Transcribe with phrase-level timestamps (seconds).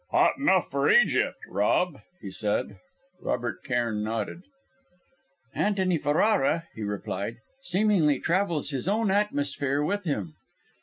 [0.09, 2.79] "Hot enough for Egypt, Rob," he said.
[3.21, 4.41] Robert Cairn nodded.
[5.53, 10.33] "Antony Ferrara," he replied, "seemingly travels his own atmosphere with him.